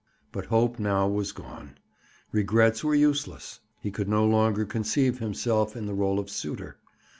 [0.31, 1.77] But hope now was gone.
[2.31, 3.59] Regrets were useless.
[3.81, 6.77] He could no longer conceive himself in the role of suitor.